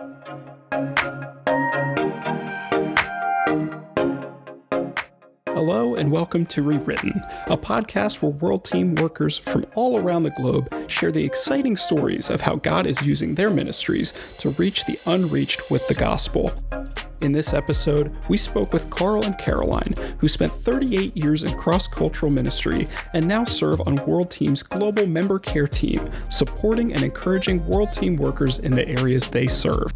Thank 0.00 0.28
you. 0.74 0.89
Hello, 5.72 5.94
and 5.94 6.10
welcome 6.10 6.44
to 6.46 6.64
Rewritten, 6.64 7.12
a 7.46 7.56
podcast 7.56 8.20
where 8.20 8.32
World 8.32 8.64
Team 8.64 8.96
workers 8.96 9.38
from 9.38 9.64
all 9.76 10.00
around 10.00 10.24
the 10.24 10.32
globe 10.32 10.68
share 10.90 11.12
the 11.12 11.24
exciting 11.24 11.76
stories 11.76 12.28
of 12.28 12.40
how 12.40 12.56
God 12.56 12.86
is 12.86 13.00
using 13.02 13.36
their 13.36 13.50
ministries 13.50 14.12
to 14.38 14.50
reach 14.50 14.84
the 14.84 14.98
unreached 15.06 15.70
with 15.70 15.86
the 15.86 15.94
gospel. 15.94 16.50
In 17.20 17.30
this 17.30 17.54
episode, 17.54 18.12
we 18.28 18.36
spoke 18.36 18.72
with 18.72 18.90
Carl 18.90 19.24
and 19.24 19.38
Caroline, 19.38 19.92
who 20.18 20.26
spent 20.26 20.50
38 20.50 21.16
years 21.16 21.44
in 21.44 21.56
cross 21.56 21.86
cultural 21.86 22.32
ministry 22.32 22.88
and 23.12 23.24
now 23.28 23.44
serve 23.44 23.80
on 23.86 24.04
World 24.06 24.32
Team's 24.32 24.64
global 24.64 25.06
member 25.06 25.38
care 25.38 25.68
team, 25.68 26.04
supporting 26.30 26.92
and 26.94 27.04
encouraging 27.04 27.64
World 27.68 27.92
Team 27.92 28.16
workers 28.16 28.58
in 28.58 28.74
the 28.74 28.88
areas 28.88 29.28
they 29.28 29.46
serve. 29.46 29.92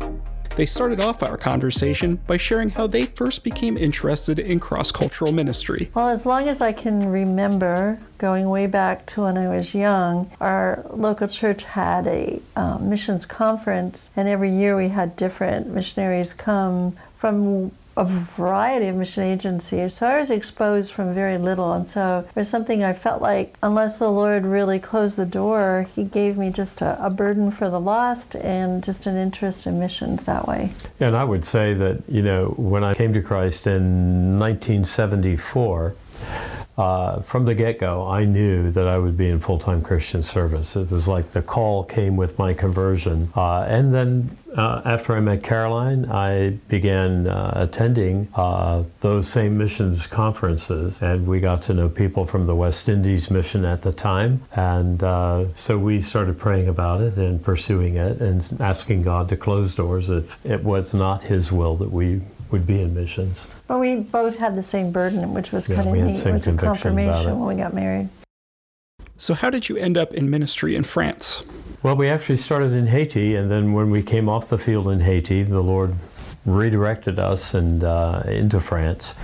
They 0.57 0.67
started 0.67 1.01
off 1.01 1.23
our 1.23 1.37
conversation 1.37 2.21
by 2.29 2.37
sharing 2.37 2.71
how 2.71 2.87
they 2.87 3.07
first 3.07 3.43
became 3.43 3.77
interested 3.77 4.39
in 4.39 4.61
cross 4.61 4.93
cultural 4.93 5.33
ministry. 5.33 5.89
Well, 5.97 6.09
as 6.09 6.27
long 6.27 6.49
as 6.49 6.61
I 6.61 6.73
can 6.73 7.11
remember, 7.11 7.99
going 8.19 8.49
way 8.49 8.69
back 8.69 9.05
to 9.07 9.23
when 9.23 9.37
I 9.37 9.49
was 9.49 9.75
young, 9.75 10.31
our 10.41 10.87
local 10.91 11.27
church 11.27 11.65
had 11.65 12.07
a 12.07 12.41
um, 12.55 12.89
missions 12.89 13.27
conference, 13.27 14.11
and 14.15 14.29
every 14.29 14.51
year 14.51 14.77
we 14.77 14.91
had 14.91 15.17
different 15.17 15.67
missionaries 15.67 16.33
come 16.33 16.97
from 17.19 17.73
a 17.97 18.05
variety 18.05 18.87
of 18.87 18.97
mission 18.97 19.23
agencies. 19.23 19.95
So 19.95 20.07
I 20.07 20.19
was 20.19 20.31
exposed 20.31 20.93
from 20.93 21.15
very 21.15 21.39
little. 21.39 21.73
And 21.73 21.89
so 21.89 22.27
was 22.35 22.49
something 22.49 22.83
I 22.83 22.93
felt 22.93 23.23
like, 23.23 23.57
unless 23.63 23.99
the 23.99 24.11
Lord 24.11 24.45
really 24.45 24.79
closed 24.79 25.17
the 25.17 25.27
door, 25.27 25.87
He 25.95 26.05
gave 26.05 26.37
me 26.37 26.51
just 26.51 26.81
a, 26.81 27.05
a 27.05 27.11
burden 27.11 27.51
for 27.51 27.69
the 27.69 27.81
lost 27.81 28.35
and 28.37 28.83
just 28.83 29.07
an 29.07 29.17
interest 29.17 29.67
in 29.67 29.79
missions 29.79 30.25
that 30.25 30.47
way. 30.47 30.73
And 31.01 31.17
I 31.17 31.25
would 31.25 31.45
say 31.45 31.75
that, 31.75 32.03
you 32.09 32.23
know, 32.23 32.55
when 32.57 32.85
I 32.85 32.95
came 32.95 33.13
to 33.15 33.23
Christ 33.23 33.67
in 33.67 34.39
1974, 34.39 35.95
uh, 36.77 37.21
from 37.21 37.45
the 37.45 37.55
get 37.55 37.79
go, 37.79 38.07
I 38.07 38.25
knew 38.25 38.71
that 38.73 38.87
I 38.87 38.99
would 38.99 39.17
be 39.17 39.29
in 39.29 39.39
full 39.39 39.59
time 39.59 39.83
Christian 39.83 40.23
service. 40.23 40.77
It 40.77 40.91
was 40.91 41.07
like 41.07 41.33
the 41.33 41.43
call 41.43 41.85
came 41.85 42.17
with 42.17 42.39
my 42.39 42.53
conversion. 42.53 43.33
Uh, 43.37 43.61
and 43.63 43.95
then 43.95 44.37
uh, 44.57 44.83
after 44.85 45.17
I 45.17 45.21
met 45.21 45.43
Caroline, 45.43 46.11
I 46.11 46.51
began 46.69 47.27
uh, 47.27 47.53
attending 47.55 48.29
uh, 48.35 48.85
those 49.01 49.29
same 49.29 49.59
missions 49.59 50.07
conferences, 50.07 51.03
and 51.03 51.27
we 51.27 51.41
got 51.41 51.63
to 51.63 51.75
know 51.75 51.89
people 51.89 52.25
from 52.25 52.47
the 52.47 52.55
West 52.55 52.89
Indies 52.89 53.31
mission 53.31 53.65
at 53.65 53.83
the 53.83 53.93
time. 53.93 54.43
And 54.55 55.03
uh, 55.03 55.53
so 55.55 55.79
we 55.79 56.01
started 56.01 56.39
praying 56.39 56.69
about 56.69 57.01
it 57.01 57.17
and 57.17 57.43
pursuing 57.43 57.97
it 57.97 58.21
and 58.21 58.47
asking 58.61 59.03
God 59.03 59.29
to 59.31 59.37
close 59.37 59.75
doors 59.75 60.11
if 60.11 60.45
it 60.45 60.63
was 60.63 60.95
not 60.95 61.23
His 61.23 61.51
will 61.51 61.77
that 61.77 61.91
we 61.91 62.21
would 62.51 62.67
be 62.67 62.81
in 62.81 62.95
missions. 62.95 63.47
But 63.67 63.79
we 63.79 63.97
both 63.97 64.39
had 64.39 64.57
the 64.57 64.63
same 64.63 64.93
burden, 64.93 65.35
which 65.35 65.53
was 65.53 65.69
yeah, 65.69 65.77
kind 65.77 65.89
of 65.89 65.95
neat. 65.95 66.27
It 66.27 66.33
was 66.33 66.47
a 66.47 66.53
confirmation 66.53 67.39
when 67.39 67.57
we 67.57 67.63
got 67.63 67.75
married. 67.75 68.09
So, 69.17 69.35
how 69.35 69.51
did 69.51 69.69
you 69.69 69.77
end 69.77 69.97
up 69.97 70.13
in 70.13 70.29
ministry 70.29 70.75
in 70.75 70.85
France? 70.85 71.45
Well, 71.83 71.97
we 71.97 72.09
actually 72.09 72.39
started 72.39 72.73
in 72.73 72.87
Haiti, 72.87 73.37
and 73.37 73.51
then 73.51 73.73
when 73.73 73.91
we 73.91 74.03
came 74.03 74.29
off 74.29 74.49
the 74.49 74.59
field 74.59 74.89
in 74.89 75.01
Haiti, 75.01 75.43
the 75.43 75.63
Lord 75.63 75.95
redirected 76.47 77.19
us 77.19 77.55
and 77.55 77.85
uh, 77.85 78.23
into 78.27 78.61
France. 78.61 79.15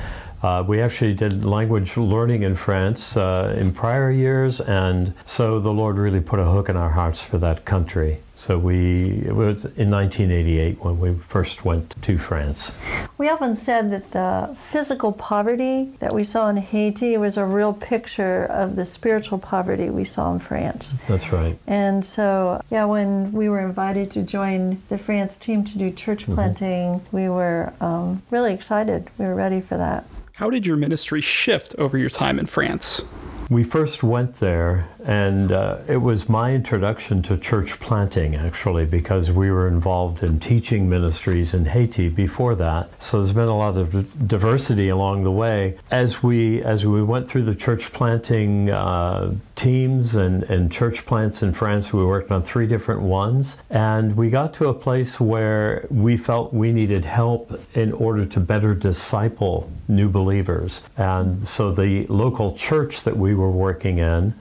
Uh, 0.43 0.65
we 0.67 0.81
actually 0.81 1.13
did 1.13 1.45
language 1.45 1.97
learning 1.97 2.43
in 2.43 2.55
France 2.55 3.17
uh, 3.17 3.55
in 3.59 3.73
prior 3.73 4.11
years, 4.11 4.61
and 4.61 5.13
so 5.27 5.59
the 5.59 5.73
Lord 5.73 5.97
really 5.97 6.21
put 6.21 6.39
a 6.39 6.45
hook 6.45 6.69
in 6.69 6.77
our 6.77 6.91
hearts 6.91 7.23
for 7.23 7.37
that 7.39 7.65
country. 7.65 8.21
So 8.41 8.57
we 8.57 9.23
it 9.27 9.35
was 9.35 9.67
in 9.67 9.91
1988 9.91 10.83
when 10.83 10.99
we 10.99 11.13
first 11.13 11.67
went 11.67 12.03
to 12.03 12.17
France. 12.17 12.73
We 13.19 13.29
often 13.29 13.55
said 13.55 13.91
that 13.91 14.13
the 14.13 14.57
physical 14.71 15.13
poverty 15.13 15.93
that 15.99 16.15
we 16.15 16.25
saw 16.25 16.49
in 16.49 16.57
Haiti 16.57 17.19
was 17.19 17.37
a 17.37 17.45
real 17.45 17.75
picture 17.75 18.47
of 18.47 18.77
the 18.77 18.87
spiritual 18.87 19.37
poverty 19.37 19.91
we 19.91 20.05
saw 20.05 20.33
in 20.33 20.39
France. 20.39 20.95
That's 21.07 21.31
right. 21.35 21.59
And 21.67 22.03
so, 22.03 22.63
yeah, 22.71 22.87
when 22.87 23.31
we 23.33 23.51
were 23.51 23.61
invited 23.61 24.11
to 24.13 24.23
join 24.23 24.81
the 24.89 24.97
France 24.97 25.37
team 25.37 25.63
to 25.65 25.77
do 25.77 25.91
church 25.91 26.23
mm-hmm. 26.23 26.35
planting, 26.35 26.89
mm-hmm. 26.89 27.15
we 27.15 27.29
were 27.29 27.75
um, 27.83 28.23
really 28.31 28.55
excited. 28.55 29.11
We 29.19 29.27
were 29.27 29.35
ready 29.35 29.61
for 29.61 29.77
that. 29.77 30.07
How 30.41 30.49
did 30.49 30.67
your 30.67 30.79
ministry 30.79 31.21
shift 31.21 31.75
over 31.77 31.99
your 31.99 32.09
time 32.09 32.39
in 32.39 32.47
France? 32.47 33.03
We 33.51 33.65
first 33.65 34.05
went 34.05 34.37
there, 34.37 34.89
and 35.05 35.51
uh, 35.51 35.79
it 35.89 35.97
was 35.97 36.29
my 36.29 36.55
introduction 36.55 37.21
to 37.23 37.37
church 37.37 37.81
planting, 37.81 38.37
actually, 38.37 38.87
because 38.87 39.33
we 39.33 39.51
were 39.51 39.67
involved 39.67 40.23
in 40.23 40.39
teaching 40.39 40.89
ministries 40.89 41.53
in 41.53 41.65
Haiti 41.65 42.09
before 42.09 42.55
that. 42.55 42.89
So 43.03 43.17
there's 43.17 43.33
been 43.33 43.49
a 43.49 43.59
lot 43.59 43.77
of 43.77 44.29
diversity 44.29 44.89
along 44.89 45.25
the 45.25 45.33
way. 45.33 45.77
As 45.91 46.23
we 46.23 46.63
as 46.63 46.87
we 46.87 47.03
went 47.03 47.29
through 47.29 47.43
the 47.43 47.57
church 47.57 47.93
planting 47.93 48.71
uh, 48.71 49.35
teams 49.57 50.15
and, 50.15 50.45
and 50.45 50.71
church 50.71 51.05
plants 51.05 51.43
in 51.43 51.53
France, 51.53 51.93
we 51.93 52.05
worked 52.05 52.31
on 52.31 52.45
three 52.45 52.69
different 52.69 53.03
ones, 53.03 53.57
and 53.69 54.17
we 54.17 54.31
got 54.31 54.55
to 54.55 54.69
a 54.69 54.75
place 54.75 55.19
where 55.19 55.89
we 55.91 56.17
felt 56.17 56.55
we 56.55 56.71
needed 56.71 57.05
help 57.05 57.61
in 57.75 57.93
order 57.95 58.25
to 58.25 58.39
better 58.39 58.77
disciple 58.77 59.69
new 59.89 60.09
believers. 60.09 60.83
And 60.97 61.49
so 61.49 61.73
the 61.73 62.07
local 62.07 62.53
church 62.55 63.03
that 63.03 63.17
we 63.17 63.35
were 63.41 63.51
working 63.51 63.99
in 63.99 64.35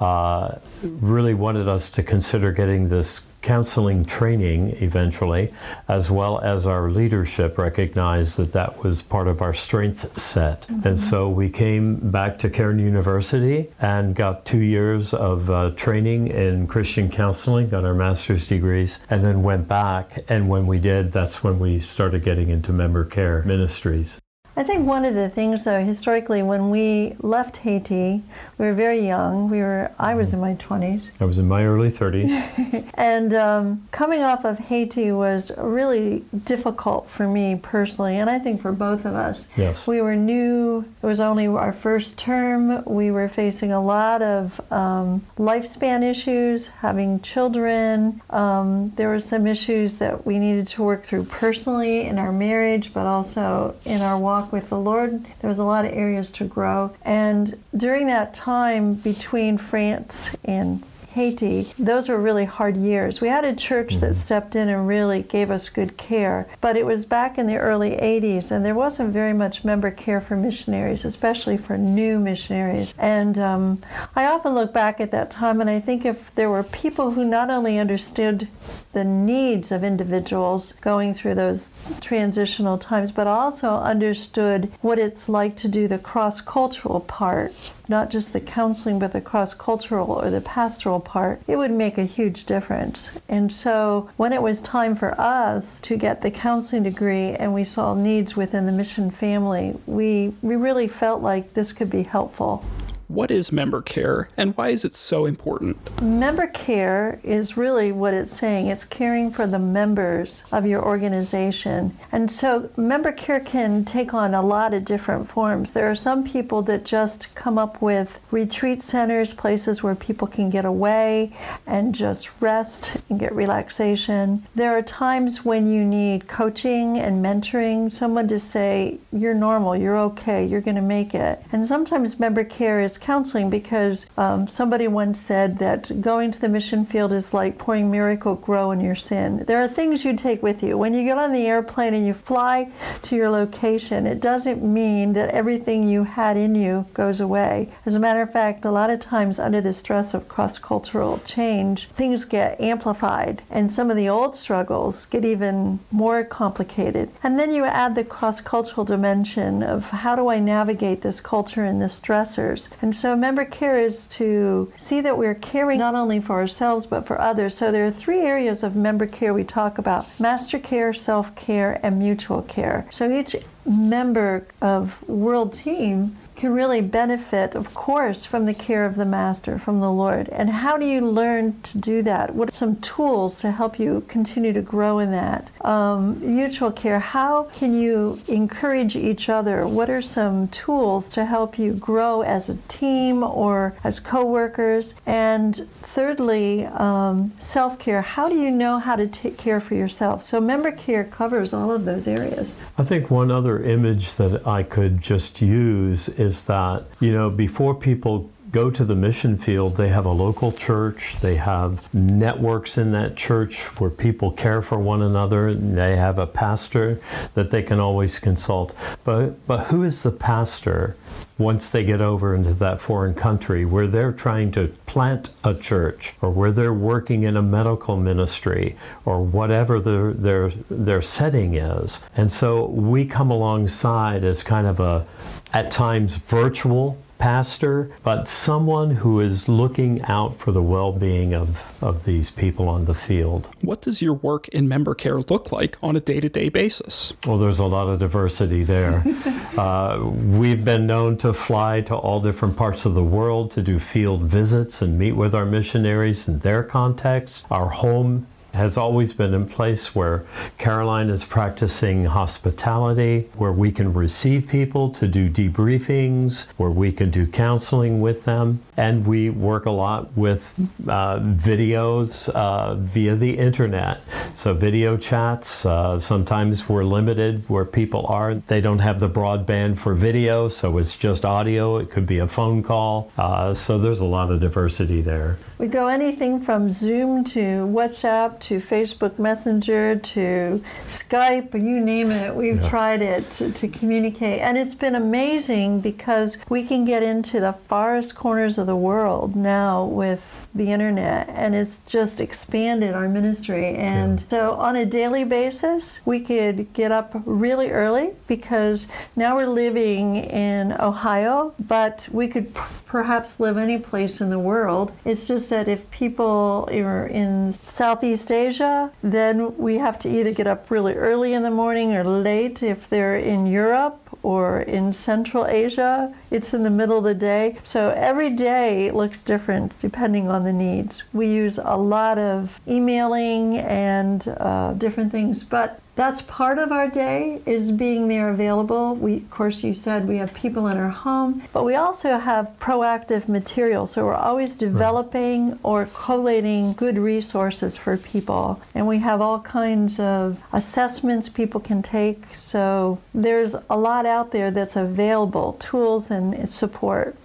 uh, 0.00 0.58
really 0.82 1.34
wanted 1.34 1.68
us 1.68 1.90
to 1.90 2.02
consider 2.02 2.52
getting 2.52 2.88
this 2.88 3.26
counseling 3.44 4.04
training 4.04 4.70
eventually, 4.80 5.52
as 5.86 6.10
well 6.10 6.40
as 6.40 6.66
our 6.66 6.90
leadership 6.90 7.58
recognized 7.58 8.38
that 8.38 8.52
that 8.52 8.82
was 8.82 9.02
part 9.02 9.28
of 9.28 9.42
our 9.42 9.52
strength 9.52 10.18
set. 10.18 10.62
Mm-hmm. 10.62 10.88
And 10.88 10.98
so 10.98 11.28
we 11.28 11.50
came 11.50 12.10
back 12.10 12.38
to 12.40 12.50
Cairn 12.50 12.78
University 12.78 13.70
and 13.80 14.16
got 14.16 14.46
two 14.46 14.60
years 14.60 15.12
of 15.12 15.50
uh, 15.50 15.70
training 15.76 16.28
in 16.28 16.66
Christian 16.66 17.10
counseling, 17.10 17.68
got 17.68 17.84
our 17.84 17.94
master's 17.94 18.46
degrees, 18.46 18.98
and 19.10 19.22
then 19.22 19.42
went 19.42 19.68
back. 19.68 20.24
And 20.28 20.48
when 20.48 20.66
we 20.66 20.78
did, 20.78 21.12
that's 21.12 21.44
when 21.44 21.58
we 21.58 21.80
started 21.80 22.24
getting 22.24 22.48
into 22.48 22.72
member 22.72 23.04
care 23.04 23.42
ministries. 23.42 24.18
I 24.56 24.62
think 24.62 24.86
one 24.86 25.04
of 25.04 25.14
the 25.14 25.28
things, 25.28 25.64
though, 25.64 25.84
historically, 25.84 26.40
when 26.40 26.70
we 26.70 27.16
left 27.18 27.56
Haiti, 27.58 28.22
we 28.56 28.66
were 28.66 28.72
very 28.72 29.04
young. 29.04 29.50
We 29.50 29.58
were, 29.58 29.90
I 29.98 30.14
was 30.14 30.32
in 30.32 30.38
my 30.38 30.54
20s. 30.54 31.02
I 31.18 31.24
was 31.24 31.38
in 31.38 31.48
my 31.48 31.64
early 31.64 31.90
30s. 31.90 32.88
and 32.94 33.34
um, 33.34 33.88
coming 33.90 34.22
off 34.22 34.44
of 34.44 34.58
Haiti 34.58 35.10
was 35.10 35.50
really 35.58 36.24
difficult 36.44 37.10
for 37.10 37.26
me 37.26 37.58
personally, 37.60 38.16
and 38.16 38.30
I 38.30 38.38
think 38.38 38.62
for 38.62 38.70
both 38.70 39.04
of 39.04 39.14
us. 39.14 39.48
Yes. 39.56 39.88
We 39.88 40.00
were 40.00 40.14
new. 40.14 40.84
It 41.02 41.06
was 41.06 41.18
only 41.18 41.48
our 41.48 41.72
first 41.72 42.16
term. 42.16 42.84
We 42.84 43.10
were 43.10 43.28
facing 43.28 43.72
a 43.72 43.84
lot 43.84 44.22
of 44.22 44.60
um, 44.70 45.26
lifespan 45.36 46.08
issues, 46.08 46.68
having 46.68 47.20
children. 47.22 48.22
Um, 48.30 48.92
there 48.94 49.08
were 49.08 49.18
some 49.18 49.48
issues 49.48 49.98
that 49.98 50.24
we 50.24 50.38
needed 50.38 50.68
to 50.68 50.84
work 50.84 51.02
through 51.02 51.24
personally 51.24 52.02
in 52.02 52.20
our 52.20 52.30
marriage, 52.30 52.94
but 52.94 53.06
also 53.06 53.74
in 53.84 54.00
our 54.00 54.16
walk 54.16 54.43
walk 54.44 54.52
with 54.52 54.68
the 54.68 54.78
Lord. 54.78 55.24
There 55.40 55.48
was 55.48 55.58
a 55.58 55.64
lot 55.64 55.84
of 55.86 55.92
areas 55.92 56.30
to 56.32 56.44
grow. 56.44 56.94
And 57.02 57.58
during 57.74 58.06
that 58.08 58.34
time 58.34 58.94
between 58.94 59.56
France 59.58 60.36
and 60.44 60.82
Haiti, 61.14 61.62
those 61.78 62.08
were 62.08 62.18
really 62.18 62.44
hard 62.44 62.76
years. 62.76 63.20
We 63.20 63.28
had 63.28 63.44
a 63.44 63.54
church 63.54 63.90
mm-hmm. 63.90 64.00
that 64.00 64.16
stepped 64.16 64.56
in 64.56 64.68
and 64.68 64.88
really 64.88 65.22
gave 65.22 65.48
us 65.48 65.68
good 65.68 65.96
care, 65.96 66.48
but 66.60 66.76
it 66.76 66.84
was 66.84 67.04
back 67.04 67.38
in 67.38 67.46
the 67.46 67.56
early 67.56 67.92
80s, 67.92 68.50
and 68.50 68.66
there 68.66 68.74
wasn't 68.74 69.12
very 69.12 69.32
much 69.32 69.62
member 69.62 69.92
care 69.92 70.20
for 70.20 70.34
missionaries, 70.34 71.04
especially 71.04 71.56
for 71.56 71.78
new 71.78 72.18
missionaries. 72.18 72.92
And 72.98 73.38
um, 73.38 73.80
I 74.16 74.26
often 74.26 74.56
look 74.56 74.72
back 74.72 75.00
at 75.00 75.12
that 75.12 75.30
time 75.30 75.60
and 75.60 75.70
I 75.70 75.78
think 75.78 76.04
if 76.04 76.34
there 76.34 76.50
were 76.50 76.64
people 76.64 77.12
who 77.12 77.24
not 77.24 77.48
only 77.48 77.78
understood 77.78 78.48
the 78.92 79.04
needs 79.04 79.70
of 79.70 79.84
individuals 79.84 80.72
going 80.80 81.14
through 81.14 81.36
those 81.36 81.68
transitional 82.00 82.76
times, 82.76 83.12
but 83.12 83.28
also 83.28 83.74
understood 83.76 84.72
what 84.80 84.98
it's 84.98 85.28
like 85.28 85.56
to 85.58 85.68
do 85.68 85.86
the 85.86 85.98
cross 85.98 86.40
cultural 86.40 86.98
part 86.98 87.52
not 87.88 88.10
just 88.10 88.32
the 88.32 88.40
counseling, 88.40 88.98
but 88.98 89.12
the 89.12 89.20
cross 89.20 89.54
cultural 89.54 90.10
or 90.10 90.30
the 90.30 90.40
pastoral 90.40 91.00
part, 91.04 91.42
it 91.46 91.56
would 91.56 91.70
make 91.70 91.98
a 91.98 92.04
huge 92.04 92.44
difference. 92.44 93.12
And 93.28 93.52
so 93.52 94.10
when 94.16 94.32
it 94.32 94.42
was 94.42 94.60
time 94.60 94.94
for 94.94 95.18
us 95.20 95.78
to 95.80 95.96
get 95.96 96.22
the 96.22 96.30
counseling 96.30 96.82
degree 96.82 97.30
and 97.30 97.54
we 97.54 97.64
saw 97.64 97.94
needs 97.94 98.36
within 98.36 98.66
the 98.66 98.72
mission 98.72 99.10
family, 99.10 99.76
we, 99.86 100.34
we 100.42 100.56
really 100.56 100.88
felt 100.88 101.22
like 101.22 101.54
this 101.54 101.72
could 101.72 101.90
be 101.90 102.02
helpful. 102.02 102.64
What 103.08 103.30
is 103.30 103.52
member 103.52 103.82
care 103.82 104.28
and 104.36 104.56
why 104.56 104.70
is 104.70 104.84
it 104.84 104.96
so 104.96 105.26
important? 105.26 106.02
Member 106.02 106.46
care 106.46 107.20
is 107.22 107.56
really 107.56 107.92
what 107.92 108.14
it's 108.14 108.36
saying. 108.36 108.68
It's 108.68 108.84
caring 108.84 109.30
for 109.30 109.46
the 109.46 109.58
members 109.58 110.42
of 110.52 110.66
your 110.66 110.82
organization. 110.84 111.96
And 112.10 112.30
so 112.30 112.70
member 112.76 113.12
care 113.12 113.40
can 113.40 113.84
take 113.84 114.14
on 114.14 114.34
a 114.34 114.42
lot 114.42 114.72
of 114.72 114.84
different 114.84 115.28
forms. 115.28 115.72
There 115.72 115.90
are 115.90 115.94
some 115.94 116.24
people 116.24 116.62
that 116.62 116.84
just 116.84 117.34
come 117.34 117.58
up 117.58 117.82
with 117.82 118.18
retreat 118.30 118.82
centers, 118.82 119.34
places 119.34 119.82
where 119.82 119.94
people 119.94 120.26
can 120.26 120.48
get 120.48 120.64
away 120.64 121.32
and 121.66 121.94
just 121.94 122.30
rest 122.40 122.96
and 123.10 123.20
get 123.20 123.34
relaxation. 123.34 124.46
There 124.54 124.76
are 124.76 124.82
times 124.82 125.44
when 125.44 125.70
you 125.70 125.84
need 125.84 126.26
coaching 126.26 126.98
and 126.98 127.24
mentoring, 127.24 127.92
someone 127.92 128.28
to 128.28 128.40
say, 128.40 128.98
You're 129.12 129.34
normal, 129.34 129.76
you're 129.76 129.98
okay, 129.98 130.44
you're 130.46 130.60
going 130.60 130.76
to 130.76 130.82
make 130.82 131.14
it. 131.14 131.42
And 131.52 131.66
sometimes 131.66 132.18
member 132.18 132.44
care 132.44 132.80
is 132.80 132.98
counseling 133.04 133.50
because 133.50 134.06
um, 134.16 134.48
somebody 134.48 134.88
once 134.88 135.20
said 135.20 135.58
that 135.58 136.00
going 136.00 136.30
to 136.30 136.40
the 136.40 136.48
mission 136.48 136.86
field 136.86 137.12
is 137.12 137.34
like 137.34 137.58
pouring 137.58 137.90
Miracle-Gro 137.90 138.70
in 138.70 138.80
your 138.80 138.94
sin. 138.94 139.44
There 139.46 139.62
are 139.62 139.68
things 139.68 140.04
you 140.06 140.16
take 140.16 140.42
with 140.42 140.62
you. 140.62 140.78
When 140.78 140.94
you 140.94 141.04
get 141.04 141.18
on 141.18 141.32
the 141.32 141.46
airplane 141.46 141.92
and 141.92 142.06
you 142.06 142.14
fly 142.14 142.70
to 143.02 143.14
your 143.14 143.28
location, 143.28 144.06
it 144.06 144.20
doesn't 144.20 144.62
mean 144.62 145.12
that 145.12 145.30
everything 145.30 145.86
you 145.86 146.04
had 146.04 146.38
in 146.38 146.54
you 146.54 146.86
goes 146.94 147.20
away. 147.20 147.68
As 147.84 147.94
a 147.94 148.00
matter 148.00 148.22
of 148.22 148.32
fact, 148.32 148.64
a 148.64 148.70
lot 148.70 148.88
of 148.88 149.00
times 149.00 149.38
under 149.38 149.60
the 149.60 149.74
stress 149.74 150.14
of 150.14 150.26
cross 150.26 150.58
cultural 150.58 151.18
change, 151.26 151.88
things 151.90 152.24
get 152.24 152.58
amplified 152.58 153.42
and 153.50 153.70
some 153.70 153.90
of 153.90 153.98
the 153.98 154.08
old 154.08 154.34
struggles 154.34 155.04
get 155.06 155.26
even 155.26 155.78
more 155.90 156.24
complicated. 156.24 157.10
And 157.22 157.38
then 157.38 157.52
you 157.52 157.64
add 157.64 157.94
the 157.94 158.04
cross 158.04 158.40
cultural 158.40 158.84
dimension 158.84 159.62
of 159.62 159.90
how 159.90 160.16
do 160.16 160.28
I 160.28 160.38
navigate 160.38 161.02
this 161.02 161.20
culture 161.20 161.64
and 161.64 161.82
the 161.82 161.86
stressors. 161.86 162.70
And 162.84 162.94
so 162.94 163.16
member 163.16 163.46
care 163.46 163.78
is 163.78 164.06
to 164.08 164.70
see 164.76 165.00
that 165.00 165.16
we're 165.16 165.36
caring 165.36 165.78
not 165.78 165.94
only 165.94 166.20
for 166.20 166.34
ourselves 166.34 166.84
but 166.84 167.06
for 167.06 167.18
others. 167.18 167.56
So 167.56 167.72
there 167.72 167.86
are 167.86 167.90
three 167.90 168.20
areas 168.20 168.62
of 168.62 168.76
member 168.76 169.06
care 169.06 169.32
we 169.32 169.42
talk 169.42 169.78
about 169.78 170.04
master 170.20 170.58
care, 170.58 170.92
self 170.92 171.34
care, 171.34 171.80
and 171.82 171.98
mutual 171.98 172.42
care. 172.42 172.86
So 172.90 173.10
each 173.10 173.36
member 173.64 174.46
of 174.60 175.02
World 175.08 175.54
Team 175.54 176.14
can 176.44 176.52
really 176.52 176.82
benefit, 176.82 177.54
of 177.54 177.72
course, 177.72 178.26
from 178.26 178.44
the 178.44 178.52
care 178.52 178.84
of 178.84 178.96
the 178.96 179.06
Master, 179.06 179.58
from 179.58 179.80
the 179.80 179.90
Lord. 179.90 180.28
And 180.28 180.50
how 180.50 180.76
do 180.76 180.84
you 180.84 181.00
learn 181.00 181.58
to 181.62 181.78
do 181.78 182.02
that? 182.02 182.34
What 182.34 182.50
are 182.50 182.52
some 182.52 182.76
tools 182.82 183.40
to 183.40 183.50
help 183.50 183.78
you 183.78 184.04
continue 184.08 184.52
to 184.52 184.60
grow 184.60 184.98
in 184.98 185.10
that? 185.12 185.48
Um, 185.62 186.20
mutual 186.20 186.70
care, 186.70 186.98
how 186.98 187.44
can 187.44 187.72
you 187.72 188.18
encourage 188.28 188.94
each 188.94 189.30
other? 189.30 189.66
What 189.66 189.88
are 189.88 190.02
some 190.02 190.48
tools 190.48 191.10
to 191.12 191.24
help 191.24 191.58
you 191.58 191.72
grow 191.72 192.20
as 192.20 192.50
a 192.50 192.56
team 192.68 193.22
or 193.22 193.74
as 193.82 193.98
co 193.98 194.22
workers? 194.22 194.92
And 195.06 195.66
thirdly, 195.94 196.66
um, 196.66 197.32
self 197.38 197.78
care. 197.78 198.02
How 198.02 198.28
do 198.28 198.36
you 198.36 198.50
know 198.50 198.78
how 198.78 198.96
to 198.96 199.06
take 199.06 199.38
care 199.38 199.60
for 199.60 199.74
yourself? 199.74 200.24
So, 200.24 200.40
member 200.40 200.72
care 200.72 201.04
covers 201.04 201.54
all 201.54 201.70
of 201.70 201.84
those 201.84 202.08
areas. 202.08 202.56
I 202.76 202.82
think 202.82 203.10
one 203.10 203.30
other 203.30 203.62
image 203.62 204.14
that 204.14 204.46
I 204.46 204.64
could 204.64 205.00
just 205.00 205.40
use 205.40 206.08
is 206.34 206.44
that, 206.46 206.84
you 207.00 207.12
know, 207.12 207.30
before 207.30 207.74
people 207.74 208.30
go 208.54 208.70
to 208.70 208.84
the 208.84 208.94
mission 208.94 209.36
field, 209.36 209.76
they 209.76 209.88
have 209.88 210.06
a 210.06 210.12
local 210.12 210.52
church, 210.52 211.16
they 211.20 211.34
have 211.34 211.92
networks 211.92 212.78
in 212.78 212.92
that 212.92 213.16
church 213.16 213.64
where 213.80 213.90
people 213.90 214.30
care 214.30 214.62
for 214.62 214.78
one 214.78 215.02
another, 215.02 215.52
they 215.52 215.96
have 215.96 216.20
a 216.20 216.26
pastor 216.26 217.00
that 217.34 217.50
they 217.50 217.64
can 217.64 217.80
always 217.80 218.20
consult. 218.20 218.72
But 219.02 219.44
but 219.48 219.66
who 219.66 219.82
is 219.82 220.04
the 220.04 220.12
pastor 220.12 220.96
once 221.36 221.68
they 221.68 221.82
get 221.84 222.00
over 222.00 222.32
into 222.32 222.54
that 222.54 222.80
foreign 222.80 223.12
country 223.12 223.64
where 223.64 223.88
they're 223.88 224.12
trying 224.12 224.52
to 224.52 224.68
plant 224.86 225.30
a 225.42 225.52
church 225.52 226.14
or 226.22 226.30
where 226.30 226.52
they're 226.52 226.72
working 226.72 227.24
in 227.24 227.36
a 227.36 227.42
medical 227.42 227.96
ministry 227.96 228.76
or 229.04 229.20
whatever 229.20 229.80
their 229.80 230.12
their 230.12 230.50
their 230.70 231.02
setting 231.02 231.56
is. 231.56 232.00
And 232.16 232.30
so 232.30 232.66
we 232.66 233.04
come 233.04 233.32
alongside 233.32 234.22
as 234.22 234.44
kind 234.44 234.68
of 234.68 234.78
a 234.78 235.04
at 235.52 235.72
times 235.72 236.16
virtual 236.18 236.96
pastor, 237.18 237.90
but 238.02 238.28
someone 238.28 238.90
who 238.90 239.20
is 239.20 239.48
looking 239.48 240.02
out 240.04 240.38
for 240.38 240.52
the 240.52 240.62
well 240.62 240.92
being 240.92 241.34
of, 241.34 241.74
of 241.82 242.04
these 242.04 242.30
people 242.30 242.68
on 242.68 242.84
the 242.84 242.94
field. 242.94 243.48
What 243.60 243.82
does 243.82 244.02
your 244.02 244.14
work 244.14 244.48
in 244.48 244.68
member 244.68 244.94
care 244.94 245.20
look 245.20 245.52
like 245.52 245.76
on 245.82 245.96
a 245.96 246.00
day 246.00 246.20
to 246.20 246.28
day 246.28 246.48
basis? 246.48 247.12
Well, 247.26 247.36
there's 247.36 247.58
a 247.58 247.66
lot 247.66 247.88
of 247.88 247.98
diversity 247.98 248.64
there. 248.64 249.02
uh, 249.58 250.04
we've 250.04 250.64
been 250.64 250.86
known 250.86 251.16
to 251.18 251.32
fly 251.32 251.80
to 251.82 251.94
all 251.94 252.20
different 252.20 252.56
parts 252.56 252.84
of 252.84 252.94
the 252.94 253.04
world 253.04 253.50
to 253.52 253.62
do 253.62 253.78
field 253.78 254.22
visits 254.22 254.82
and 254.82 254.98
meet 254.98 255.12
with 255.12 255.34
our 255.34 255.46
missionaries 255.46 256.28
in 256.28 256.40
their 256.40 256.62
context. 256.62 257.46
Our 257.50 257.68
home 257.68 258.26
has 258.54 258.76
always 258.76 259.12
been 259.12 259.34
in 259.34 259.46
place 259.46 259.94
where 259.94 260.24
Caroline 260.58 261.10
is 261.10 261.24
practicing 261.24 262.04
hospitality, 262.04 263.28
where 263.36 263.52
we 263.52 263.72
can 263.72 263.92
receive 263.92 264.48
people 264.48 264.90
to 264.90 265.08
do 265.08 265.28
debriefings, 265.28 266.46
where 266.56 266.70
we 266.70 266.92
can 266.92 267.10
do 267.10 267.26
counseling 267.26 268.00
with 268.00 268.24
them. 268.24 268.62
And 268.76 269.06
we 269.06 269.30
work 269.30 269.66
a 269.66 269.70
lot 269.70 270.16
with 270.16 270.54
uh, 270.88 271.18
videos 271.18 272.28
uh, 272.30 272.74
via 272.76 273.16
the 273.16 273.36
internet. 273.38 274.00
So, 274.34 274.54
video 274.54 274.96
chats, 274.96 275.66
uh, 275.66 275.98
sometimes 275.98 276.68
we're 276.68 276.84
limited 276.84 277.48
where 277.48 277.64
people 277.64 278.06
are. 278.06 278.34
They 278.34 278.60
don't 278.60 278.80
have 278.80 279.00
the 279.00 279.08
broadband 279.08 279.78
for 279.78 279.94
video, 279.94 280.48
so 280.48 280.78
it's 280.78 280.96
just 280.96 281.24
audio. 281.24 281.76
It 281.78 281.90
could 281.90 282.06
be 282.06 282.18
a 282.18 282.28
phone 282.28 282.62
call. 282.62 283.10
Uh, 283.18 283.54
so, 283.54 283.78
there's 283.78 284.00
a 284.00 284.06
lot 284.06 284.30
of 284.30 284.40
diversity 284.40 285.00
there. 285.00 285.38
We 285.58 285.68
go 285.68 285.86
anything 285.86 286.40
from 286.40 286.70
Zoom 286.70 287.24
to 287.24 287.66
WhatsApp 287.66 288.40
to 288.44 288.60
Facebook 288.60 289.18
Messenger 289.18 289.96
to 289.96 290.62
Skype, 290.86 291.54
you 291.54 291.80
name 291.80 292.10
it. 292.10 292.34
We've 292.34 292.60
yeah. 292.60 292.68
tried 292.68 293.00
it 293.00 293.30
to, 293.32 293.50
to, 293.50 293.68
communicate. 293.68 294.40
And 294.40 294.58
it's 294.58 294.74
been 294.74 294.94
amazing 294.94 295.80
because 295.80 296.36
we 296.50 296.62
can 296.62 296.84
get 296.84 297.02
into 297.02 297.40
the 297.40 297.54
farthest 297.54 298.14
corners 298.14 298.58
of 298.58 298.66
the 298.66 298.76
world 298.76 299.34
now 299.34 299.86
with 299.86 300.46
the 300.54 300.70
internet. 300.72 301.30
And 301.30 301.54
it's 301.54 301.80
just 301.86 302.20
expanded 302.20 302.92
our 302.92 303.08
ministry. 303.08 303.68
And 303.76 304.20
yeah. 304.20 304.28
so 304.28 304.52
on 304.52 304.76
a 304.76 304.84
daily 304.84 305.24
basis, 305.24 306.00
we 306.04 306.20
could 306.20 306.70
get 306.74 306.92
up 306.92 307.12
really 307.24 307.70
early 307.70 308.10
because 308.26 308.86
now 309.16 309.36
we're 309.36 309.46
living 309.46 310.16
in 310.16 310.72
Ohio, 310.72 311.54
but 311.58 312.08
we 312.12 312.28
could 312.28 312.54
perhaps 312.84 313.40
live 313.40 313.56
any 313.56 313.78
place 313.78 314.20
in 314.20 314.28
the 314.28 314.38
world. 314.38 314.92
It's 315.06 315.26
just 315.26 315.48
that 315.48 315.66
if 315.66 315.90
people 315.90 316.68
are 316.70 317.06
in 317.06 317.54
Southeast 317.54 318.30
Asia, 318.34 318.92
then 319.02 319.56
we 319.56 319.78
have 319.78 319.98
to 320.00 320.08
either 320.08 320.32
get 320.32 320.46
up 320.46 320.70
really 320.70 320.94
early 320.94 321.32
in 321.32 321.42
the 321.42 321.50
morning 321.50 321.94
or 321.94 322.04
late. 322.04 322.62
If 322.62 322.88
they're 322.88 323.16
in 323.16 323.46
Europe 323.46 324.00
or 324.22 324.60
in 324.60 324.92
Central 324.92 325.46
Asia, 325.46 326.14
it's 326.30 326.52
in 326.52 326.62
the 326.62 326.70
middle 326.70 326.98
of 326.98 327.04
the 327.04 327.14
day. 327.14 327.56
So 327.62 327.90
every 327.96 328.30
day 328.30 328.90
looks 328.90 329.22
different 329.22 329.78
depending 329.80 330.28
on 330.28 330.44
the 330.44 330.52
needs. 330.52 331.04
We 331.12 331.26
use 331.28 331.58
a 331.58 331.76
lot 331.76 332.18
of 332.18 332.60
emailing 332.66 333.58
and 333.58 334.26
uh, 334.38 334.74
different 334.74 335.12
things, 335.12 335.44
but 335.44 335.80
that's 335.96 336.22
part 336.22 336.58
of 336.58 336.72
our 336.72 336.88
day 336.88 337.40
is 337.46 337.70
being 337.70 338.08
there 338.08 338.28
available. 338.28 338.96
We, 338.96 339.18
of 339.18 339.30
course, 339.30 339.62
you 339.62 339.74
said 339.74 340.08
we 340.08 340.18
have 340.18 340.34
people 340.34 340.66
in 340.66 340.76
our 340.76 340.90
home, 340.90 341.44
but 341.52 341.64
we 341.64 341.76
also 341.76 342.18
have 342.18 342.52
proactive 342.58 343.28
material. 343.28 343.86
So 343.86 344.04
we're 344.06 344.14
always 344.14 344.56
developing 344.56 345.50
right. 345.50 345.58
or 345.62 345.86
collating 345.92 346.72
good 346.72 346.98
resources 346.98 347.76
for 347.76 347.96
people. 347.96 348.60
And 348.74 348.88
we 348.88 348.98
have 348.98 349.20
all 349.20 349.40
kinds 349.40 350.00
of 350.00 350.40
assessments 350.52 351.28
people 351.28 351.60
can 351.60 351.82
take. 351.82 352.34
So 352.34 352.98
there's 353.14 353.54
a 353.70 353.76
lot 353.76 354.04
out 354.04 354.32
there 354.32 354.50
that's 354.50 354.74
available, 354.76 355.52
tools 355.54 356.10
and 356.10 356.48
support. 356.48 357.16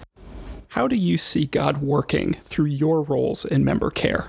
How 0.70 0.88
do 0.88 0.96
you 0.96 1.18
see 1.18 1.48
God 1.48 1.78
working 1.78 2.34
through 2.44 2.66
your 2.66 3.02
roles 3.02 3.46
in 3.46 3.66
member 3.66 3.90
care? 3.90 4.28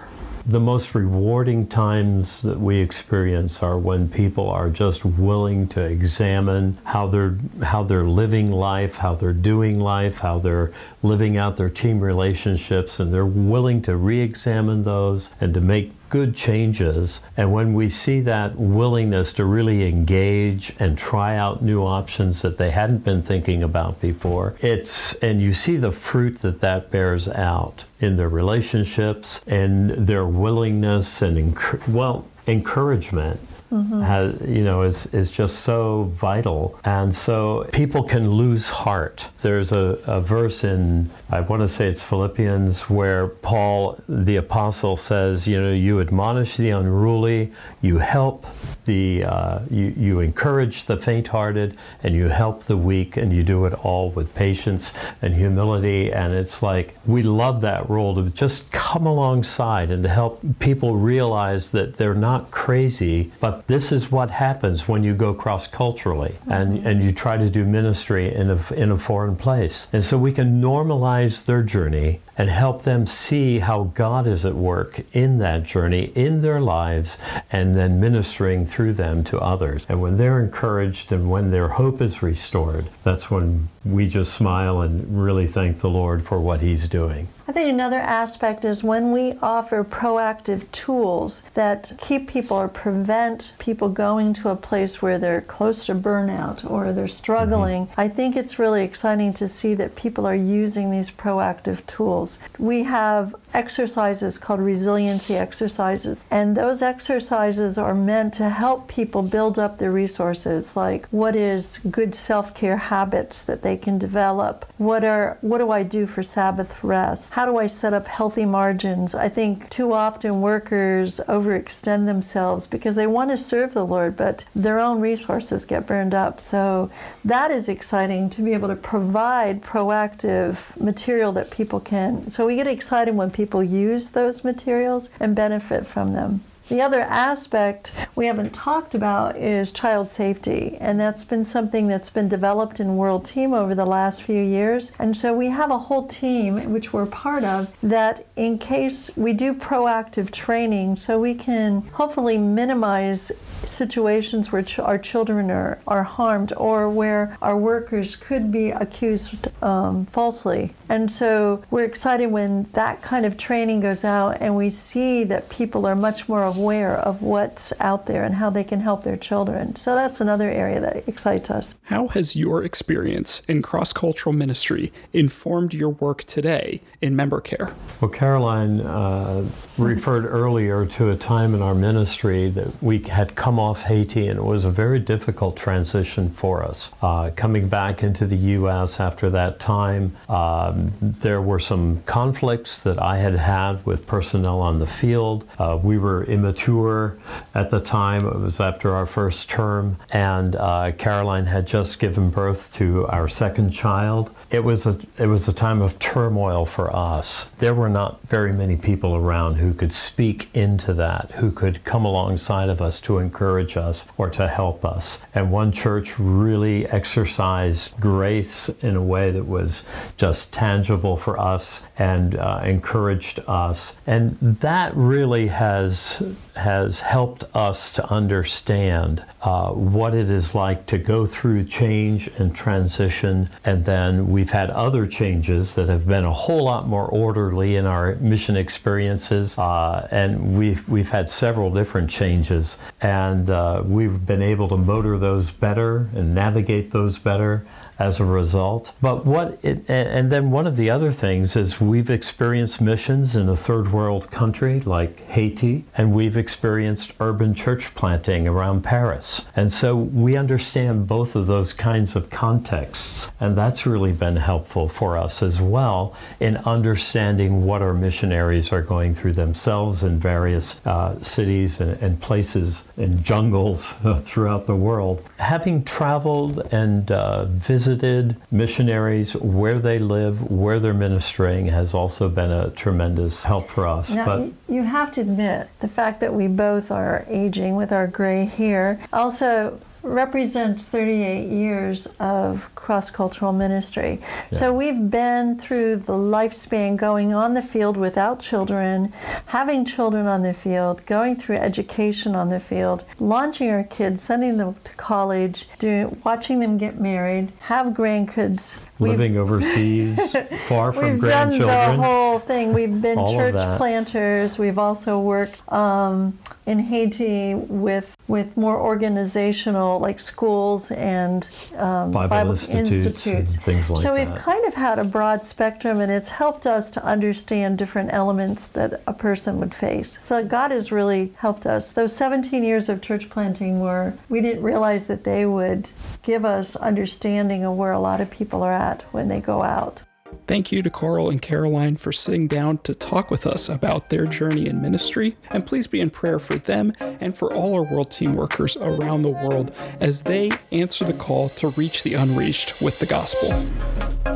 The 0.50 0.58
most 0.58 0.96
rewarding 0.96 1.68
times 1.68 2.42
that 2.42 2.58
we 2.58 2.78
experience 2.78 3.62
are 3.62 3.78
when 3.78 4.08
people 4.08 4.50
are 4.50 4.68
just 4.68 5.04
willing 5.04 5.68
to 5.68 5.80
examine 5.80 6.76
how 6.82 7.06
they're 7.06 7.36
how 7.62 7.84
they're 7.84 8.02
living 8.02 8.50
life, 8.50 8.96
how 8.96 9.14
they're 9.14 9.32
doing 9.32 9.78
life, 9.78 10.18
how 10.18 10.40
they're 10.40 10.72
living 11.04 11.36
out 11.36 11.56
their 11.56 11.70
team 11.70 12.00
relationships 12.00 12.98
and 12.98 13.14
they're 13.14 13.24
willing 13.24 13.80
to 13.82 13.94
re-examine 13.94 14.82
those 14.82 15.30
and 15.40 15.54
to 15.54 15.60
make 15.60 15.92
good 16.10 16.36
changes. 16.36 17.22
And 17.36 17.52
when 17.52 17.72
we 17.72 17.88
see 17.88 18.20
that 18.20 18.56
willingness 18.56 19.32
to 19.34 19.44
really 19.44 19.88
engage 19.88 20.74
and 20.78 20.98
try 20.98 21.36
out 21.36 21.62
new 21.62 21.82
options 21.82 22.42
that 22.42 22.58
they 22.58 22.70
hadn't 22.70 23.04
been 23.04 23.22
thinking 23.22 23.62
about 23.62 24.00
before, 24.00 24.56
it's, 24.60 25.14
and 25.14 25.40
you 25.40 25.54
see 25.54 25.76
the 25.76 25.92
fruit 25.92 26.40
that 26.40 26.60
that 26.60 26.90
bears 26.90 27.28
out 27.28 27.84
in 28.00 28.16
their 28.16 28.28
relationships 28.28 29.40
and 29.46 29.90
their 29.90 30.26
willingness 30.26 31.22
and, 31.22 31.56
well, 31.88 32.26
encouragement 32.46 33.40
mm-hmm. 33.70 34.02
has, 34.02 34.40
you 34.46 34.62
know, 34.62 34.82
is, 34.82 35.06
is 35.06 35.30
just 35.30 35.60
so 35.60 36.04
vital. 36.14 36.78
And 36.84 37.14
so 37.14 37.68
people 37.72 38.02
can 38.02 38.30
lose 38.30 38.68
heart. 38.68 39.28
There's 39.42 39.72
a, 39.72 39.98
a 40.06 40.20
verse 40.20 40.64
in, 40.64 41.10
I 41.30 41.40
want 41.40 41.62
to 41.62 41.68
say 41.68 41.88
it's 41.88 42.02
Philippians, 42.02 42.90
where 42.90 43.28
Paul, 43.28 43.98
the 44.08 44.36
apostle, 44.36 44.96
says, 44.96 45.46
you 45.46 45.60
know, 45.60 45.72
you 45.72 46.00
admonish 46.00 46.56
the 46.56 46.70
unruly, 46.70 47.52
you 47.80 47.98
help 47.98 48.46
the, 48.84 49.24
uh, 49.24 49.60
you, 49.70 49.94
you 49.96 50.20
encourage 50.20 50.86
the 50.86 50.96
faint 50.96 51.28
hearted, 51.28 51.76
and 52.02 52.14
you 52.14 52.28
help 52.28 52.64
the 52.64 52.76
weak, 52.76 53.16
and 53.16 53.32
you 53.32 53.42
do 53.42 53.64
it 53.66 53.72
all 53.84 54.10
with 54.10 54.34
patience 54.34 54.92
and 55.22 55.34
humility. 55.34 56.12
And 56.12 56.32
it's 56.32 56.62
like, 56.62 56.96
we 57.06 57.22
love 57.22 57.60
that 57.60 57.88
role 57.88 58.14
to 58.16 58.30
just 58.30 58.72
come 58.72 59.06
alongside 59.06 59.90
and 59.90 60.02
to 60.02 60.08
help 60.08 60.42
people 60.58 60.96
realize 60.96 61.70
that 61.70 61.96
they're 61.96 62.14
not 62.14 62.50
crazy, 62.50 63.30
but 63.40 63.59
this 63.66 63.92
is 63.92 64.10
what 64.10 64.30
happens 64.30 64.88
when 64.88 65.02
you 65.02 65.14
go 65.14 65.34
cross 65.34 65.66
culturally 65.66 66.36
and, 66.48 66.78
mm-hmm. 66.78 66.86
and 66.86 67.02
you 67.02 67.12
try 67.12 67.36
to 67.36 67.48
do 67.48 67.64
ministry 67.64 68.34
in 68.34 68.50
a, 68.50 68.72
in 68.72 68.90
a 68.90 68.96
foreign 68.96 69.36
place. 69.36 69.88
And 69.92 70.02
so 70.02 70.18
we 70.18 70.32
can 70.32 70.60
normalize 70.60 71.44
their 71.44 71.62
journey 71.62 72.20
and 72.40 72.48
help 72.48 72.82
them 72.82 73.06
see 73.06 73.58
how 73.58 73.84
God 73.94 74.26
is 74.26 74.46
at 74.46 74.54
work 74.54 75.02
in 75.12 75.38
that 75.38 75.64
journey, 75.64 76.10
in 76.14 76.40
their 76.40 76.58
lives, 76.60 77.18
and 77.52 77.74
then 77.74 78.00
ministering 78.00 78.64
through 78.64 78.94
them 78.94 79.24
to 79.24 79.38
others. 79.38 79.84
And 79.90 80.00
when 80.00 80.16
they're 80.16 80.40
encouraged 80.40 81.12
and 81.12 81.30
when 81.30 81.50
their 81.50 81.68
hope 81.68 82.00
is 82.00 82.22
restored, 82.22 82.88
that's 83.04 83.30
when 83.30 83.68
we 83.84 84.08
just 84.08 84.32
smile 84.32 84.80
and 84.80 85.22
really 85.22 85.46
thank 85.46 85.80
the 85.80 85.90
Lord 85.90 86.26
for 86.26 86.38
what 86.38 86.62
He's 86.62 86.88
doing. 86.88 87.28
I 87.46 87.52
think 87.52 87.68
another 87.68 87.98
aspect 87.98 88.64
is 88.64 88.84
when 88.84 89.12
we 89.12 89.34
offer 89.42 89.82
proactive 89.84 90.70
tools 90.72 91.42
that 91.54 91.92
keep 91.98 92.28
people 92.28 92.56
or 92.56 92.68
prevent 92.68 93.49
people 93.58 93.88
going 93.88 94.32
to 94.34 94.48
a 94.48 94.56
place 94.56 95.02
where 95.02 95.18
they're 95.18 95.40
close 95.40 95.84
to 95.86 95.94
burnout 95.94 96.68
or 96.68 96.92
they're 96.92 97.08
struggling. 97.08 97.86
Mm-hmm. 97.86 98.00
I 98.00 98.08
think 98.08 98.36
it's 98.36 98.58
really 98.58 98.84
exciting 98.84 99.32
to 99.34 99.48
see 99.48 99.74
that 99.74 99.96
people 99.96 100.26
are 100.26 100.34
using 100.34 100.90
these 100.90 101.10
proactive 101.10 101.84
tools. 101.86 102.38
We 102.58 102.84
have 102.84 103.34
exercises 103.52 104.38
called 104.38 104.60
resiliency 104.60 105.36
exercises, 105.36 106.24
and 106.30 106.56
those 106.56 106.82
exercises 106.82 107.76
are 107.76 107.94
meant 107.94 108.34
to 108.34 108.48
help 108.48 108.88
people 108.88 109.22
build 109.22 109.58
up 109.58 109.78
their 109.78 109.90
resources 109.90 110.76
like 110.76 111.08
what 111.08 111.34
is 111.34 111.78
good 111.90 112.14
self-care 112.14 112.76
habits 112.76 113.42
that 113.42 113.62
they 113.62 113.76
can 113.76 113.98
develop? 113.98 114.64
What 114.78 115.04
are 115.04 115.38
what 115.40 115.58
do 115.58 115.70
I 115.70 115.82
do 115.82 116.06
for 116.06 116.22
Sabbath 116.22 116.82
rest? 116.84 117.30
how 117.30 117.46
do 117.46 117.58
I 117.58 117.66
set 117.66 117.94
up 117.94 118.06
healthy 118.06 118.44
margins? 118.44 119.14
I 119.14 119.28
think 119.28 119.70
too 119.70 119.92
often 119.92 120.40
workers 120.40 121.20
overextend 121.28 122.06
themselves 122.06 122.66
because 122.66 122.94
they 122.96 123.06
want 123.06 123.30
to 123.30 123.38
serve 123.46 123.74
the 123.74 123.86
Lord, 123.86 124.16
but 124.16 124.44
their 124.54 124.78
own 124.78 125.00
resources 125.00 125.64
get 125.64 125.86
burned 125.86 126.14
up. 126.14 126.40
So 126.40 126.90
that 127.24 127.50
is 127.50 127.68
exciting 127.68 128.30
to 128.30 128.42
be 128.42 128.52
able 128.52 128.68
to 128.68 128.76
provide 128.76 129.62
proactive 129.62 130.76
material 130.78 131.32
that 131.32 131.50
people 131.50 131.80
can. 131.80 132.30
So 132.30 132.46
we 132.46 132.56
get 132.56 132.66
excited 132.66 133.14
when 133.14 133.30
people 133.30 133.62
use 133.62 134.10
those 134.10 134.44
materials 134.44 135.10
and 135.18 135.34
benefit 135.34 135.86
from 135.86 136.12
them. 136.12 136.42
The 136.70 136.82
other 136.82 137.00
aspect 137.00 137.92
we 138.14 138.26
haven't 138.26 138.54
talked 138.54 138.94
about 138.94 139.36
is 139.36 139.72
child 139.72 140.08
safety, 140.08 140.76
and 140.78 141.00
that's 141.00 141.24
been 141.24 141.44
something 141.44 141.88
that's 141.88 142.10
been 142.10 142.28
developed 142.28 142.78
in 142.78 142.96
World 142.96 143.24
Team 143.24 143.52
over 143.52 143.74
the 143.74 143.84
last 143.84 144.22
few 144.22 144.40
years. 144.40 144.92
And 144.96 145.16
so 145.16 145.34
we 145.34 145.48
have 145.48 145.72
a 145.72 145.78
whole 145.78 146.06
team, 146.06 146.72
which 146.72 146.92
we're 146.92 147.06
part 147.06 147.42
of, 147.42 147.74
that 147.82 148.24
in 148.36 148.56
case 148.56 149.10
we 149.16 149.32
do 149.32 149.52
proactive 149.52 150.30
training, 150.30 150.94
so 150.94 151.18
we 151.18 151.34
can 151.34 151.80
hopefully 151.94 152.38
minimize 152.38 153.32
situations 153.64 154.52
where 154.52 154.62
ch- 154.62 154.78
our 154.78 154.96
children 154.96 155.50
are, 155.50 155.80
are 155.88 156.04
harmed 156.04 156.52
or 156.56 156.88
where 156.88 157.36
our 157.42 157.56
workers 157.56 158.14
could 158.14 158.52
be 158.52 158.70
accused 158.70 159.48
um, 159.60 160.06
falsely. 160.06 160.72
And 160.90 161.08
so 161.08 161.62
we're 161.70 161.84
excited 161.84 162.26
when 162.32 162.64
that 162.72 163.00
kind 163.00 163.24
of 163.24 163.36
training 163.36 163.78
goes 163.78 164.04
out 164.04 164.38
and 164.40 164.56
we 164.56 164.70
see 164.70 165.22
that 165.22 165.48
people 165.48 165.86
are 165.86 165.94
much 165.94 166.28
more 166.28 166.42
aware 166.42 166.96
of 166.96 167.22
what's 167.22 167.72
out 167.78 168.06
there 168.06 168.24
and 168.24 168.34
how 168.34 168.50
they 168.50 168.64
can 168.64 168.80
help 168.80 169.04
their 169.04 169.16
children. 169.16 169.76
So 169.76 169.94
that's 169.94 170.20
another 170.20 170.50
area 170.50 170.80
that 170.80 171.08
excites 171.08 171.48
us. 171.48 171.76
How 171.84 172.08
has 172.08 172.34
your 172.34 172.64
experience 172.64 173.40
in 173.46 173.62
cross 173.62 173.92
cultural 173.92 174.32
ministry 174.32 174.92
informed 175.12 175.72
your 175.74 175.90
work 175.90 176.24
today 176.24 176.80
in 177.00 177.14
member 177.14 177.40
care? 177.40 177.72
Well, 178.00 178.10
Caroline 178.10 178.80
uh, 178.80 179.48
referred 179.78 180.24
earlier 180.24 180.86
to 180.86 181.10
a 181.10 181.16
time 181.16 181.54
in 181.54 181.62
our 181.62 181.74
ministry 181.74 182.48
that 182.50 182.82
we 182.82 182.98
had 182.98 183.36
come 183.36 183.60
off 183.60 183.82
Haiti, 183.82 184.26
and 184.26 184.38
it 184.38 184.44
was 184.44 184.64
a 184.64 184.70
very 184.70 184.98
difficult 184.98 185.56
transition 185.56 186.30
for 186.30 186.64
us. 186.64 186.92
Uh, 187.00 187.30
coming 187.36 187.68
back 187.68 188.02
into 188.02 188.26
the 188.26 188.36
U.S. 188.36 188.98
after 188.98 189.30
that 189.30 189.60
time, 189.60 190.16
um, 190.28 190.79
there 191.00 191.40
were 191.42 191.58
some 191.58 192.02
conflicts 192.06 192.80
that 192.82 193.00
I 193.00 193.18
had 193.18 193.34
had 193.34 193.84
with 193.86 194.06
personnel 194.06 194.60
on 194.60 194.78
the 194.78 194.86
field. 194.86 195.48
Uh, 195.58 195.78
we 195.82 195.98
were 195.98 196.24
immature 196.24 197.18
at 197.54 197.70
the 197.70 197.80
time, 197.80 198.26
it 198.26 198.38
was 198.38 198.60
after 198.60 198.94
our 198.94 199.06
first 199.06 199.50
term, 199.50 199.96
and 200.10 200.56
uh, 200.56 200.92
Caroline 200.98 201.46
had 201.46 201.66
just 201.66 201.98
given 201.98 202.30
birth 202.30 202.72
to 202.74 203.06
our 203.08 203.28
second 203.28 203.70
child. 203.70 204.34
It 204.50 204.64
was 204.64 204.86
a 204.86 204.98
it 205.18 205.26
was 205.26 205.46
a 205.48 205.52
time 205.52 205.80
of 205.80 205.98
turmoil 205.98 206.64
for 206.64 206.94
us. 206.94 207.44
There 207.58 207.74
were 207.74 207.88
not 207.88 208.20
very 208.26 208.52
many 208.52 208.76
people 208.76 209.14
around 209.14 209.56
who 209.56 209.74
could 209.74 209.92
speak 209.92 210.48
into 210.54 210.92
that, 210.94 211.30
who 211.36 211.50
could 211.52 211.84
come 211.84 212.04
alongside 212.04 212.68
of 212.68 212.80
us 212.82 213.00
to 213.02 213.18
encourage 213.18 213.76
us 213.76 214.06
or 214.16 214.30
to 214.30 214.48
help 214.48 214.84
us. 214.84 215.22
And 215.34 215.52
one 215.52 215.72
church 215.72 216.18
really 216.18 216.86
exercised 216.86 217.98
grace 218.00 218.68
in 218.80 218.96
a 218.96 219.02
way 219.02 219.30
that 219.30 219.46
was 219.46 219.84
just 220.16 220.52
tangible 220.70 221.16
for 221.16 221.36
us 221.38 221.82
and 221.98 222.36
uh, 222.36 222.60
encouraged 222.64 223.40
us. 223.48 223.96
And 224.06 224.38
that 224.60 224.94
really 224.96 225.48
has 225.48 226.22
has 226.54 227.00
helped 227.00 227.42
us 227.54 227.90
to 227.92 228.02
understand 228.10 229.24
uh, 229.40 229.70
what 229.70 230.14
it 230.14 230.28
is 230.30 230.54
like 230.54 230.84
to 230.84 230.98
go 230.98 231.24
through 231.24 231.64
change 231.64 232.28
and 232.38 232.54
transition. 232.54 233.48
And 233.64 233.84
then 233.84 234.28
we've 234.28 234.50
had 234.50 234.68
other 234.70 235.06
changes 235.06 235.74
that 235.76 235.88
have 235.88 236.06
been 236.06 236.24
a 236.24 236.32
whole 236.32 236.64
lot 236.64 236.86
more 236.86 237.06
orderly 237.06 237.76
in 237.76 237.86
our 237.86 238.16
mission 238.16 238.56
experiences. 238.56 239.56
Uh, 239.56 240.06
and 240.10 240.58
we've, 240.58 240.86
we've 240.86 241.08
had 241.10 241.30
several 241.30 241.70
different 241.72 242.10
changes. 242.10 242.76
And 243.00 243.48
uh, 243.48 243.82
we've 243.86 244.26
been 244.26 244.42
able 244.42 244.68
to 244.68 244.76
motor 244.76 245.16
those 245.18 245.50
better 245.50 246.10
and 246.14 246.34
navigate 246.34 246.90
those 246.90 247.16
better 247.18 247.64
as 248.00 248.18
a 248.18 248.24
result. 248.24 248.92
But 249.02 249.26
what 249.26 249.58
it, 249.62 249.84
and 249.88 250.32
then 250.32 250.50
one 250.50 250.66
of 250.66 250.76
the 250.76 250.88
other 250.88 251.12
things 251.12 251.54
is 251.54 251.80
we've 251.80 252.08
experienced 252.08 252.80
missions 252.80 253.36
in 253.36 253.46
a 253.48 253.56
third 253.56 253.92
world 253.92 254.30
country 254.30 254.80
like 254.80 255.20
Haiti, 255.26 255.84
and 255.94 256.12
we've 256.14 256.36
experienced 256.36 257.12
urban 257.20 257.54
church 257.54 257.94
planting 257.94 258.48
around 258.48 258.82
Paris. 258.82 259.46
And 259.54 259.70
so 259.70 259.94
we 259.94 260.34
understand 260.34 261.06
both 261.06 261.36
of 261.36 261.46
those 261.46 261.74
kinds 261.74 262.16
of 262.16 262.30
contexts, 262.30 263.30
and 263.38 263.56
that's 263.56 263.84
really 263.84 264.12
been 264.12 264.36
helpful 264.36 264.88
for 264.88 265.18
us 265.18 265.42
as 265.42 265.60
well 265.60 266.16
in 266.40 266.56
understanding 266.58 267.66
what 267.66 267.82
our 267.82 267.92
missionaries 267.92 268.72
are 268.72 268.82
going 268.82 269.14
through 269.14 269.34
themselves 269.34 270.02
in 270.02 270.18
various 270.18 270.80
uh, 270.86 271.20
cities 271.20 271.80
and, 271.80 272.02
and, 272.02 272.20
places 272.20 272.88
and 272.96 273.22
jungles 273.22 273.86
throughout 274.24 274.66
the 274.66 274.74
world. 274.74 275.22
Having 275.36 275.84
traveled 275.84 276.60
and 276.72 277.10
uh, 277.10 277.44
visited 277.44 277.89
visited 277.90 278.36
missionaries 278.50 279.34
where 279.34 279.78
they 279.78 279.98
live, 279.98 280.50
where 280.50 280.78
they're 280.78 280.94
ministering 280.94 281.66
has 281.66 281.92
also 281.92 282.28
been 282.28 282.50
a 282.50 282.70
tremendous 282.70 283.44
help 283.44 283.68
for 283.68 283.86
us. 283.86 284.10
Now, 284.10 284.24
but 284.24 284.52
you 284.68 284.82
have 284.82 285.12
to 285.12 285.20
admit 285.20 285.68
the 285.80 285.88
fact 285.88 286.20
that 286.20 286.32
we 286.32 286.46
both 286.46 286.90
are 286.90 287.24
aging 287.28 287.74
with 287.76 287.92
our 287.92 288.06
gray 288.06 288.44
hair 288.44 289.00
also 289.12 289.80
represents 290.02 290.84
38 290.84 291.48
years 291.48 292.06
of 292.18 292.68
cross 292.74 293.10
cultural 293.10 293.52
ministry. 293.52 294.20
Yeah. 294.50 294.58
So 294.58 294.72
we've 294.72 295.10
been 295.10 295.58
through 295.58 295.96
the 295.96 296.12
lifespan 296.12 296.96
going 296.96 297.32
on 297.32 297.54
the 297.54 297.62
field 297.62 297.96
without 297.96 298.40
children, 298.40 299.12
having 299.46 299.84
children 299.84 300.26
on 300.26 300.42
the 300.42 300.54
field, 300.54 301.04
going 301.06 301.36
through 301.36 301.56
education 301.56 302.34
on 302.34 302.48
the 302.48 302.60
field, 302.60 303.04
launching 303.18 303.70
our 303.70 303.84
kids, 303.84 304.22
sending 304.22 304.56
them 304.56 304.76
to 304.84 304.92
college, 304.94 305.68
doing, 305.78 306.20
watching 306.24 306.60
them 306.60 306.78
get 306.78 307.00
married, 307.00 307.52
have 307.60 307.88
grandkids. 307.88 308.78
Living 308.98 309.32
we've, 309.32 309.40
overseas, 309.40 310.18
far 310.68 310.92
from 310.92 311.12
we've 311.12 311.20
grandchildren. 311.20 311.68
We've 311.68 311.76
done 311.76 311.96
the 311.96 312.02
whole 312.02 312.38
thing. 312.38 312.72
We've 312.72 313.00
been 313.00 313.18
church 313.18 313.78
planters. 313.78 314.58
We've 314.58 314.78
also 314.78 315.18
worked 315.18 315.70
um, 315.72 316.38
in 316.66 316.78
Haiti 316.78 317.54
with 317.54 318.16
with 318.30 318.56
more 318.56 318.80
organizational, 318.80 319.98
like 319.98 320.20
schools 320.20 320.92
and 320.92 321.48
um, 321.76 322.12
Bible, 322.12 322.28
Bible 322.28 322.50
institutes, 322.52 323.26
institutes. 323.26 323.54
and 323.54 323.62
things 323.62 323.90
like 323.90 324.02
so 324.02 324.14
that. 324.14 324.26
So 324.26 324.32
we've 324.32 324.40
kind 324.40 324.64
of 324.66 324.74
had 324.74 325.00
a 325.00 325.04
broad 325.04 325.44
spectrum, 325.44 325.98
and 325.98 326.12
it's 326.12 326.28
helped 326.28 326.64
us 326.64 326.90
to 326.92 327.04
understand 327.04 327.76
different 327.76 328.12
elements 328.12 328.68
that 328.68 329.02
a 329.06 329.12
person 329.12 329.58
would 329.58 329.74
face. 329.74 330.20
So 330.24 330.44
God 330.44 330.70
has 330.70 330.92
really 330.92 331.34
helped 331.38 331.66
us. 331.66 331.90
Those 331.90 332.14
17 332.14 332.62
years 332.62 332.88
of 332.88 333.02
church 333.02 333.28
planting 333.28 333.80
were 333.80 334.14
we 334.28 334.40
didn't 334.40 334.62
realize 334.62 335.08
that 335.08 335.24
they 335.24 335.44
would 335.44 335.90
give 336.22 336.44
us 336.44 336.76
understanding 336.76 337.64
of 337.64 337.76
where 337.76 337.92
a 337.92 337.98
lot 337.98 338.20
of 338.20 338.30
people 338.30 338.62
are 338.62 338.72
at 338.72 339.02
when 339.12 339.26
they 339.26 339.40
go 339.40 339.62
out. 339.62 340.02
Thank 340.46 340.70
you 340.72 340.82
to 340.82 340.90
Carl 340.90 341.30
and 341.30 341.40
Caroline 341.40 341.96
for 341.96 342.12
sitting 342.12 342.48
down 342.48 342.78
to 342.78 342.92
talk 342.94 343.30
with 343.30 343.46
us 343.46 343.68
about 343.68 344.10
their 344.10 344.26
journey 344.26 344.66
in 344.66 344.82
ministry, 344.82 345.36
and 345.50 345.64
please 345.66 345.86
be 345.86 346.00
in 346.00 346.10
prayer 346.10 346.38
for 346.38 346.56
them 346.56 346.92
and 347.00 347.36
for 347.36 347.52
all 347.54 347.74
our 347.74 347.84
World 347.84 348.10
Team 348.10 348.34
workers 348.34 348.76
around 348.76 349.22
the 349.22 349.28
world 349.28 349.74
as 350.00 350.22
they 350.22 350.50
answer 350.72 351.04
the 351.04 351.12
call 351.12 351.50
to 351.50 351.68
reach 351.70 352.02
the 352.02 352.14
unreached 352.14 352.82
with 352.82 352.98
the 352.98 353.06
gospel. 353.06 353.50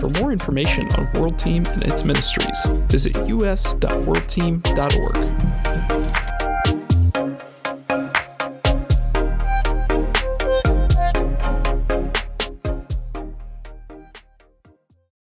For 0.00 0.08
more 0.20 0.32
information 0.32 0.88
on 0.96 1.08
World 1.20 1.38
Team 1.38 1.64
and 1.66 1.82
its 1.82 2.04
ministries, 2.04 2.64
visit 2.86 3.16
us.worldteam.org. 3.16 6.13